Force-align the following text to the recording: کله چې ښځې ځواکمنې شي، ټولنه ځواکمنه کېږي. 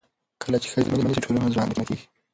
کله 0.43 0.57
چې 0.63 0.67
ښځې 0.71 0.83
ځواکمنې 0.89 1.13
شي، 1.15 1.23
ټولنه 1.25 1.53
ځواکمنه 1.55 1.83
کېږي. 1.87 2.05